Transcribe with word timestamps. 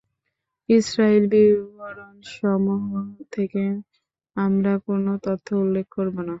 ইসরাঈলী 0.69 1.27
বিবরণসমূহ 1.31 2.83
থেকে 3.31 3.63
আমরা 4.37 4.73
কোন 4.85 5.05
তথ্য 5.23 5.47
উল্লেখ 5.55 5.85
করব 5.91 6.15
না। 6.17 6.29